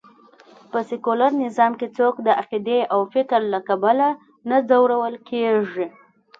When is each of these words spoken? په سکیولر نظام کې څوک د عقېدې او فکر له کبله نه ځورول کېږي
په 0.71 0.79
سکیولر 0.89 1.31
نظام 1.45 1.71
کې 1.79 1.87
څوک 1.97 2.15
د 2.21 2.27
عقېدې 2.41 2.79
او 2.93 2.99
فکر 3.13 3.39
له 3.53 3.59
کبله 3.67 4.07
نه 4.49 4.57
ځورول 4.69 5.15
کېږي 5.29 5.85